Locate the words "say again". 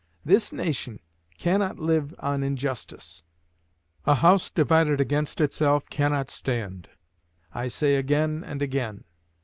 7.67-8.43